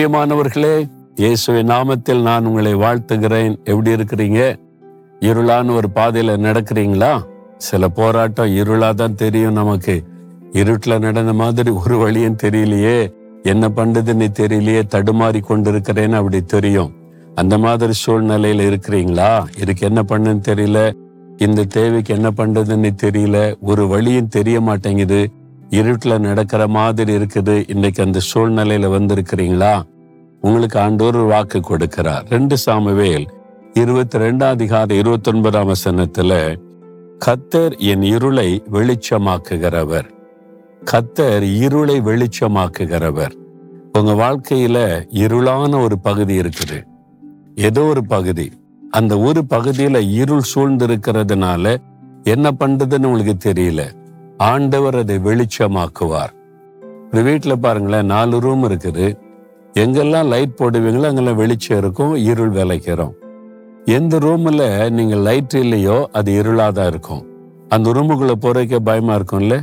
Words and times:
பிரியமானவர்களே 0.00 0.90
இயேசுவின் 1.14 1.68
நாமத்தில் 1.68 2.22
நான் 2.22 2.46
உங்களை 2.46 2.74
வாழ்த்துகிறேன். 2.74 3.56
எப்படி 3.64 3.90
இருக்கிறீங்க? 3.90 4.58
இருளான 5.20 5.74
ஒரு 5.74 5.88
பாதையில 5.94 6.36
நடக்கிறீங்களா? 6.38 7.22
சில 7.56 7.88
போராட்டம் 7.88 8.46
இருளா 8.46 8.94
தான் 8.94 9.14
தெரியும் 9.14 9.52
நமக்கு. 9.52 10.02
இருட்டில் 10.52 10.98
நடந்த 10.98 11.32
மாதிரி 11.32 11.70
ஒரு 11.70 11.98
வழியும் 11.98 12.36
தெரியலையே. 12.42 13.12
என்ன 13.42 13.68
பண்ணுதுன்னு 13.68 14.26
தெரியலையே. 14.38 14.82
தடுமாறி 14.90 15.40
கொண்டிருக்கிறேன்னு 15.48 16.12
அப்படி 16.12 16.40
தெரியும். 16.40 16.92
அந்த 17.34 17.58
மாதிரி 17.58 17.92
சூழ்நிலையில 18.06 18.76
இருக்கிறீங்களா? 18.76 19.44
இதுக்கு 19.60 19.86
என்ன 19.86 20.02
பண்ணுன்னு 20.08 20.42
தெரியல. 20.48 20.92
இந்த 21.36 21.64
தேவைக்கு 21.64 22.14
என்ன 22.14 22.30
பண்றதுன்னு 22.36 22.90
தெரியல. 23.02 23.54
ஒரு 23.60 23.88
வழியும் 23.88 24.28
தெரிய 24.28 24.60
மாட்டேங்குது. 24.60 25.30
இருட்டில் 25.70 26.20
நடக்கிற 26.20 26.66
மாதிரி 26.66 27.16
இருக்குது. 27.16 27.64
இன்னைக்கு 27.68 28.02
அந்த 28.02 28.20
சூழ்நிலையில 28.34 28.88
வந்திருக்கிறீங்களா? 28.96 29.82
உங்களுக்கு 30.40 30.78
ஆண்டோர் 30.78 31.26
வாக்கு 31.26 31.58
கொடுக்கிறார். 31.58 32.30
ரெண்டு 32.30 32.56
சாமுவேல் 32.56 33.26
இருபத்தி 33.72 34.18
ரெண்டாம் 34.18 34.48
அதிகாரம் 34.48 34.96
இருபத்தி 34.96 35.30
ஒன்பதாம் 35.30 35.68
வசனத்துல 35.68 36.58
கத்தர் 37.26 37.78
என் 37.78 38.02
இருளை 38.02 38.62
வெளிச்சமாக்குகிறவர். 38.72 40.08
கத்தர் 40.92 41.56
இருளை 41.56 42.00
வெளிச்சமாக்குகிறவர். 42.00 43.32
உங்க 43.92 44.12
வாழ்க்கையில 44.12 45.06
இருளான 45.14 45.82
ஒரு 45.82 45.98
பகுதி 45.98 46.38
இருக்குது. 46.38 46.82
ஏதோ 47.54 47.80
ஒரு 47.80 48.06
பகுதி. 48.06 48.52
அந்த 48.90 49.18
ஒரு 49.18 49.44
பகுதியில 49.50 50.10
இருள் 50.10 50.42
சூழ்ந்திருக்கிறதுனால 50.54 51.76
என்ன 52.22 52.50
பண்றதுன்னு 52.60 53.06
உங்களுக்கு 53.06 53.52
தெரியல. 53.52 53.98
ஆண்டவர் 54.48 54.96
அதை 54.96 55.16
வெளிச்சமாக்குவார். 55.18 56.32
இந்த 57.04 57.20
வீட்டில் 57.22 57.62
பாருங்களேன் 57.64 58.06
நாலு 58.06 58.40
ரூம் 58.40 58.62
இருக்குது. 58.68 59.06
எங்கெல்லாம் 59.74 60.28
லைட் 60.32 60.54
போடுவீங்களோ 60.60 61.08
அங்கெல்லாம் 61.08 61.40
வெளிச்சம் 61.42 61.78
இருக்கும் 61.78 62.14
இருள் 62.14 62.50
விளைக்கிறோம். 62.50 63.12
எந்த 63.96 64.18
ரூமில் 64.18 64.88
நீங்கள் 64.90 65.18
லைட் 65.18 65.56
இல்லையோ 65.64 66.08
அது 66.12 66.30
இருளாக 66.42 66.72
தான் 66.72 66.86
இருக்கும். 66.86 67.22
அந்த 67.68 67.92
ரூமுக்குள்ளே 67.92 68.36
போறதுக்கே 68.44 68.80
பயமாக 68.88 69.18
இருக்கும்ல? 69.18 69.56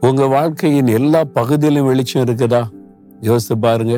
உங்கள் 0.00 0.28
வாழ்க்கையின் 0.28 0.86
எல்லா 0.86 1.20
பகுதியிலும் 1.38 1.88
வெளிச்சம் 1.90 2.24
இருக்குதா? 2.26 2.62
யோசித்து 3.20 3.58
பாருங்க. 3.58 3.96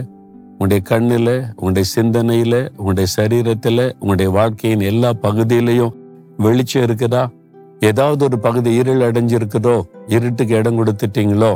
உங்களுடைய 0.53 0.83
கண்ணில் 0.91 1.35
உங்களுடைய 1.57 1.87
சிந்தனையில் 1.97 2.71
உங்களுடைய 2.77 3.09
சரீரத்தில் 3.17 3.85
உங்களுடைய 4.01 4.31
வாழ்க்கையின் 4.31 4.81
எல்லா 4.81 5.13
பகுதியிலையும் 5.27 5.95
வெளிச்சம் 6.37 6.83
இருக்குதா? 6.83 7.23
ஏதாவது 7.89 8.25
ஒரு 8.25 8.39
பகுதி 8.39 8.75
இருள் 8.75 9.03
அடைஞ்சிருக்குதோ 9.09 9.83
இருட்டுக்கு 10.07 10.55
இடம் 10.55 10.79
கொடுத்துட்டீங்களோ? 10.79 11.53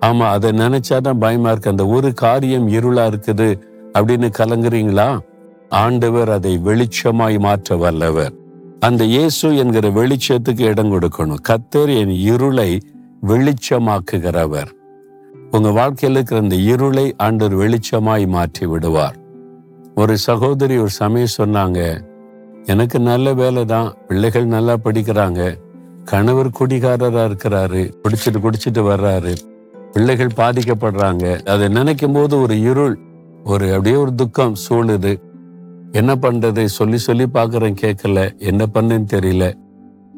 ஆமா 0.00 0.26
அதை 0.36 0.50
நினைச்சாதான் 0.50 1.18
பயமா 1.18 1.50
இருக்கு. 1.50 1.70
அந்த 1.70 1.86
ஒரு 1.86 2.08
காரியம் 2.14 2.68
இருளா 2.68 3.04
இருக்குது 3.10 3.48
அப்படின்னு 3.98 4.28
கலங்குறீங்களா? 4.38 5.18
ஆண்டவர் 5.68 6.30
அதை 6.30 6.58
வெளிச்சமாய் 6.64 7.38
மாற்ற 7.38 7.76
வல்லவர். 7.76 8.32
அந்த 8.80 9.04
இயேசு 9.04 9.56
என்கிற 9.56 9.88
வெளிச்சத்துக்கு 9.90 10.60
இடம் 10.60 10.92
கொடுக்கணும். 10.92 11.42
கத்தர் 11.48 11.92
என் 12.00 12.14
இருளை 12.32 12.70
வெளிச்சமாக்குகிறவர். 13.26 14.70
உங்க 15.50 15.70
வாழ்க்கையில் 15.70 16.16
இருக்கிற 16.16 16.40
அந்த 16.40 16.56
இருளை 16.72 17.14
ஆண்டவர் 17.16 17.60
வெளிச்சமாய் 17.62 18.26
மாற்றி 18.26 18.66
விடுவார். 18.66 19.16
ஒரு 19.94 20.14
சகோதரி 20.18 20.76
ஒரு 20.76 20.90
சமயம் 20.90 21.36
சொன்னாங்க 21.38 21.80
எனக்கு 22.64 23.00
நல்ல 23.00 23.34
வேலை 23.34 23.64
தான் 23.64 23.94
பிள்ளைகள் 24.08 24.46
நல்லா 24.46 24.76
படிக்கிறாங்க. 24.84 25.58
கணவர் 26.04 26.48
குடிகாரரா 26.48 27.24
இருக்கிறாரு. 27.24 27.94
குடிச்சிட்டு 28.02 28.42
குடிச்சிட்டு 28.42 28.82
வர்றாரு. 28.82 29.34
பிள்ளைகள் 29.92 30.30
பாதிக்கப்படுறாங்க. 30.36 31.46
அதை 31.46 31.68
நினைக்கும் 31.68 32.12
போது 32.12 32.40
ஒரு 32.40 32.60
இருள் 32.60 32.98
ஒரு 33.44 33.68
அப்படியே 33.68 33.94
ஒரு 33.94 34.14
துக்கம் 34.14 34.54
சூழுது. 34.68 35.20
என்ன 35.92 36.14
பண்றது? 36.14 36.64
சொல்லி 36.64 36.98
சொல்லி 36.98 37.26
பாக்குறேன் 37.34 37.76
கேட்கல 37.80 38.38
என்ன 38.38 38.66
பண்ணுன்னு 38.74 39.06
தெரியல. 39.12 39.54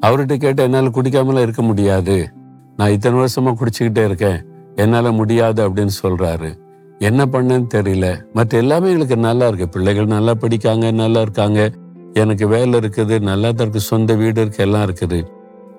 அவர்கிட்ட 0.03 0.37
கேட்ட 0.37 0.63
என்னால 0.63 0.89
குடிக்காமல 0.89 1.43
இருக்க 1.43 1.63
முடியாது. 1.63 2.33
நான் 2.77 2.91
இத்தனை 2.91 3.19
வருஷமா 3.19 3.55
குடிச்சுக்கிட்டே 3.55 4.05
இருக்கேன். 4.05 4.45
என்னால 4.75 5.13
முடியாது 5.13 5.69
அப்படின்னு 5.69 5.89
சொல்றாரு. 6.03 6.59
என்ன 6.99 7.25
பண்ணுன்னு 7.25 7.67
தெரியல. 7.75 8.23
மற்ற 8.33 8.59
எல்லாமே 8.59 8.87
எங்களுக்கு 8.87 9.17
நல்லா 9.17 9.47
இருக்கு. 9.47 9.69
பிள்ளைகள் 9.69 10.07
நல்லா 10.07 10.33
படிக்காங்க 10.33 10.93
நல்லா 10.93 11.21
இருக்காங்க. 11.21 11.71
எனக்கு 12.23 12.45
வேலை 12.55 12.75
இருக்குது 12.81 13.17
நல்லா 13.29 13.49
தான் 13.51 13.65
இருக்கு 13.67 13.81
சொந்த 13.93 14.15
வீடு 14.21 14.41
இருக்கு 14.43 14.61
எல்லாம் 14.65 14.85
இருக்குது. 14.87 15.19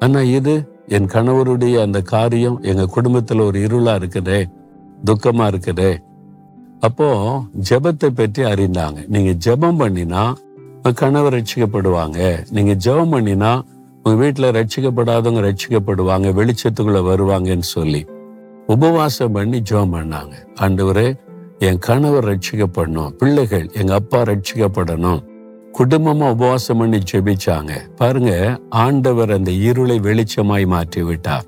ஆனா 0.03 0.21
இது 0.37 0.53
என் 0.95 1.07
கணவருடைய 1.13 1.75
அந்த 1.85 1.99
காரியம் 2.13 2.57
எங்க 2.71 2.83
குடும்பத்துல 2.95 3.45
ஒரு 3.49 3.59
இருளா 3.67 3.93
இருக்குதே 3.99 4.39
துக்கமா 5.07 5.45
இருக்குதே. 5.51 5.91
அப்போ 6.87 7.07
ஜெபத்தை 7.69 8.09
பற்றி 8.19 8.41
அறிந்தாங்க. 8.53 8.99
நீங்க 9.13 9.31
ஜெபம் 9.45 9.79
பண்ணினா 9.81 10.23
கணவர் 11.01 11.35
ரட்சிக்கப்படுவாங்க. 11.35 12.19
நீங்க 12.55 12.73
ஜெபம் 12.85 13.13
பண்ணினா 13.13 13.51
உங்க 14.03 14.15
வீட்டுல 14.23 14.49
ரட்சிக்கப்படாதவங்க 14.57 15.41
ரட்சிக்கப்படுவாங்க 15.47 16.27
வெளிச்சத்துக்குள்ள 16.39 16.99
வருவாங்கன்னு 17.11 17.67
சொல்லி 17.75 18.01
உபவாசம் 18.73 19.33
பண்ணி 19.37 19.57
ஜெபம் 19.69 19.95
பண்ணாங்க. 19.95 20.35
ஆண்டவரே 20.63 21.07
என் 21.67 21.79
கணவர் 21.87 22.27
ரட்சிக்கப்படணும் 22.31 23.13
பிள்ளைகள் 23.21 23.65
எங்க 23.81 23.93
அப்பா 24.01 24.19
ரட்சிக்கப்படணும். 24.31 25.21
குடும்பமா 25.77 26.27
உபவாசம் 26.35 26.79
பண்ணி 26.79 26.99
ஜெபிச்சாங்க. 27.09 27.71
பாருங்க 27.99 28.31
ஆண்டவர் 28.83 29.31
அந்த 29.37 29.51
இருளை 29.69 29.97
வெளிச்சமாய் 30.05 30.65
மாற்றி 30.73 31.01
விட்டார் 31.07 31.47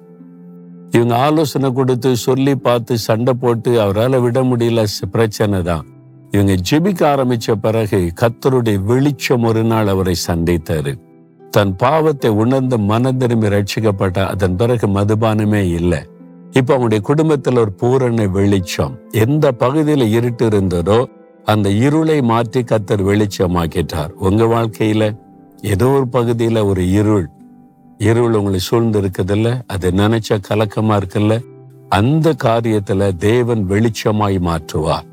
இவங்க 0.95 1.13
ஆலோசனை 1.25 1.69
கொடுத்து 1.77 2.09
சொல்லி 2.25 2.53
பார்த்து 2.65 2.93
சண்டை 3.05 3.33
போட்டு 3.43 3.71
அவரால் 3.83 4.17
விட 4.25 4.41
முடியல 4.49 4.83
பிரச்சனை 5.15 5.59
தான். 5.69 5.85
இவங்க 6.33 6.53
ஜெபிக்க 6.69 7.01
ஆரம்பிச்ச 7.13 7.55
பிறகு 7.65 7.99
கத்தருடைய 8.21 8.77
வெளிச்சம் 8.91 9.45
ஒரு 9.49 9.63
நாள் 9.63 9.91
அவரை 9.93 10.15
சந்தித்தாரு. 10.27 10.94
தன் 11.55 11.73
பாவத்தை 11.83 12.29
உணர்ந்து 12.44 12.77
மன 12.91 13.11
திரும்பி 13.21 13.53
ரட்சிக்கப்பட்ட 13.55 14.17
அதன் 14.33 14.57
பிறகு 14.61 14.88
மதுபானமே 14.88 15.63
இல்லை. 15.79 16.01
இப்ப 16.51 16.69
அவங்களுடைய 16.73 17.01
குடும்பத்தில் 17.09 17.61
ஒரு 17.63 17.71
பூரண 17.81 18.25
வெளிச்சம். 18.38 18.94
எந்த 19.25 19.45
பகுதியில் 19.63 20.05
இருட்டு 20.17 20.45
இருந்ததோ 20.51 20.99
அந்த 21.47 21.69
இருளை 21.69 22.21
மாற்றி 22.21 22.61
கத்தர் 22.61 23.03
வெளிச்சமாக்கிட்டார். 23.09 24.09
உங்க 24.09 24.43
வாழ்க்கையில 24.43 25.17
ஏதோ 25.61 25.87
ஒரு 25.87 26.07
பகுதியில 26.11 26.65
ஒரு 26.65 26.91
இருள். 26.91 27.29
இருள் 27.97 28.33
உங்களை 28.33 28.59
சூழ்ந்து 28.59 29.01
இருக்குதுல்ல 29.01 29.61
அதை 29.67 29.91
நினைச்ச 29.91 30.37
கலக்கமா 30.49 30.97
இருக்குல்ல? 30.97 31.45
அந்த 31.89 32.35
காரியத்துல 32.43 33.15
தேவன் 33.15 33.69
வெளிச்சமாய் 33.69 34.39
மாற்றுவார். 34.39 35.05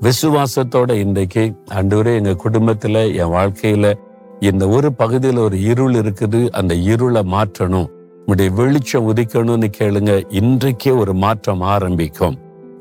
விசுவாசத்தோட 0.00 0.92
இன்றைக்கு 0.92 1.54
அன்றுவரே 1.70 2.14
எங்க 2.14 2.36
குடும்பத்துல 2.44 3.14
என் 3.14 3.32
வாழ்க்கையில 3.32 3.94
இந்த 4.40 4.68
ஒரு 4.68 4.92
பகுதியில 4.98 5.38
ஒரு 5.38 5.62
இருள் 5.62 5.94
இருக்குது. 5.94 6.50
அந்த 6.50 6.74
இருளை 6.74 7.22
மாற்றணும். 7.22 7.90
உடைய 8.26 8.50
வெளிச்சம் 8.50 9.14
உதிக்கணும்னு 9.14 9.72
கேளுங்க. 9.78 10.24
இன்றைக்கே 10.28 10.98
ஒரு 10.98 11.14
மாற்றம் 11.14 11.60
ஆரம்பிக்கும். 11.60 12.38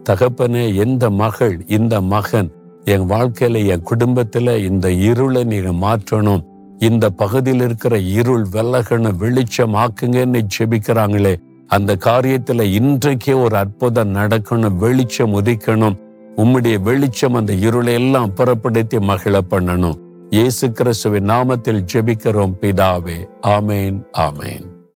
தகப்பனே 0.09 0.75
எந்த 0.75 1.09
மகள் 1.09 1.63
இந்த 1.67 2.01
மகன் 2.01 2.57
என் 2.89 3.09
வாழ்க்கையில 3.09 3.65
என் 3.65 3.83
குடும்பத்துல 3.91 4.65
இந்த 4.65 4.91
இருளை 4.91 5.43
நீங்க 5.43 5.71
மாற்றணும். 5.71 6.43
இந்த 6.79 7.09
பகுதியில் 7.09 7.61
இருக்கிற 7.61 7.99
இருள் 7.99 8.45
வெள்ளகன 8.51 9.15
வெளிச்சம் 9.15 9.75
ஆக்குங்கன்னு 9.75 10.41
ஜெபிக்கிறாங்களே. 10.59 11.35
அந்த 11.67 11.97
காரியத்துல 12.05 12.63
இன்றைக்கே 12.79 13.43
ஒரு 13.43 13.55
அற்புதம் 13.55 14.15
நடக்கணும் 14.15 14.77
வெளிச்சம் 14.77 15.43
உதிக்கணும். 15.43 15.97
உம்முடைய 16.35 16.81
வெளிச்சம் 16.81 17.33
அந்த 17.33 17.53
இருளை 17.53 17.93
எல்லாம் 17.93 18.33
புறப்படுத்தி 18.33 18.97
மகிழ 18.99 19.41
பண்ணணும். 19.49 19.97
இயேசு 20.29 20.71
கிறிஸ்துவின் 20.71 21.29
நாமத்தில் 21.29 21.85
ஜெபிக்கிறோம் 21.93 22.55
பிதாவே. 22.61 23.19
ஆமேன் 23.47 24.03
ஆமேன். 24.17 24.65